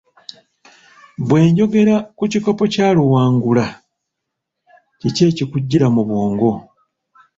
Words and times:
Bwe 1.27 1.39
njogera 1.49 1.95
ku 2.17 2.23
kikopo 2.31 2.63
kya 2.73 2.87
Luwangula, 2.97 3.65
kiki 4.99 5.21
ekikujjira 5.29 5.87
mu 5.93 6.01
bw'ongo? 6.07 6.53